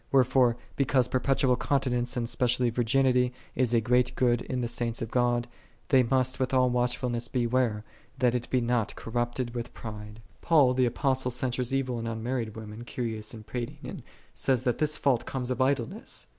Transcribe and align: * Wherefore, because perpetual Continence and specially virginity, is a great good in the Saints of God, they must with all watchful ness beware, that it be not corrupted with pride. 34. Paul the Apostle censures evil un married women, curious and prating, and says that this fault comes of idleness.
* 0.07 0.11
Wherefore, 0.11 0.57
because 0.77 1.07
perpetual 1.07 1.55
Continence 1.55 2.17
and 2.17 2.27
specially 2.27 2.71
virginity, 2.71 3.33
is 3.53 3.71
a 3.71 3.79
great 3.79 4.15
good 4.15 4.41
in 4.41 4.61
the 4.61 4.67
Saints 4.67 4.99
of 4.99 5.11
God, 5.11 5.47
they 5.89 6.01
must 6.01 6.39
with 6.39 6.55
all 6.55 6.71
watchful 6.71 7.11
ness 7.11 7.27
beware, 7.27 7.83
that 8.17 8.33
it 8.33 8.49
be 8.49 8.61
not 8.61 8.95
corrupted 8.95 9.53
with 9.53 9.75
pride. 9.75 10.21
34. 10.23 10.23
Paul 10.41 10.73
the 10.73 10.87
Apostle 10.87 11.29
censures 11.29 11.71
evil 11.71 11.99
un 11.99 12.23
married 12.23 12.55
women, 12.55 12.83
curious 12.83 13.31
and 13.35 13.45
prating, 13.45 13.77
and 13.83 14.01
says 14.33 14.63
that 14.63 14.79
this 14.79 14.97
fault 14.97 15.27
comes 15.27 15.51
of 15.51 15.61
idleness. 15.61 16.25